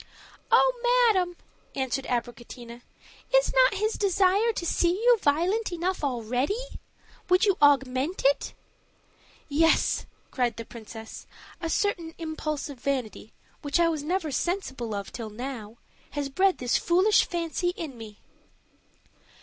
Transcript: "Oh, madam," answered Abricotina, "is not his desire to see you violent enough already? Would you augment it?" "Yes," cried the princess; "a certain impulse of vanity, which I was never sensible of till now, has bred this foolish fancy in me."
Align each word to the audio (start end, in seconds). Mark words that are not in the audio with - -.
"Oh, 0.51 1.11
madam," 1.13 1.37
answered 1.75 2.05
Abricotina, 2.09 2.81
"is 3.35 3.53
not 3.53 3.75
his 3.75 3.93
desire 3.93 4.51
to 4.51 4.65
see 4.65 4.93
you 4.93 5.19
violent 5.21 5.71
enough 5.71 6.03
already? 6.03 6.57
Would 7.29 7.45
you 7.45 7.55
augment 7.61 8.23
it?" 8.25 8.55
"Yes," 9.47 10.07
cried 10.31 10.57
the 10.57 10.65
princess; 10.65 11.27
"a 11.61 11.69
certain 11.69 12.15
impulse 12.17 12.67
of 12.67 12.79
vanity, 12.79 13.31
which 13.61 13.79
I 13.79 13.89
was 13.89 14.01
never 14.01 14.31
sensible 14.31 14.95
of 14.95 15.11
till 15.11 15.29
now, 15.29 15.77
has 16.13 16.29
bred 16.29 16.57
this 16.57 16.77
foolish 16.77 17.25
fancy 17.27 17.69
in 17.75 17.95
me." 17.95 18.17